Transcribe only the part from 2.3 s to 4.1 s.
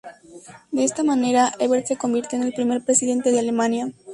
en el primer Presidente de Alemania.